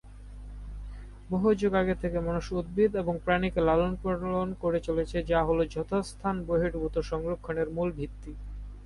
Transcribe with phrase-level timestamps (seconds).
[1.29, 3.61] বহু যুগ আগে থেকে মানুষ উদ্ভিদ এবং প্রাণীকে
[4.03, 8.31] পালন করে চলেছে যা হল যথাস্থান-বহির্ভূত সংরক্ষণের মূল ভিত্তি।